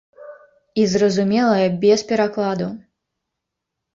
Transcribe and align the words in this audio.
І 0.83 0.85
зразумелая 0.93 1.67
без 1.85 1.99
перакладу. 2.11 2.67